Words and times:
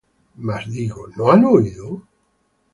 Mas 0.35 0.67
digo: 0.67 1.09
¿No 1.15 1.29
han 1.31 1.45
oído? 1.45 2.01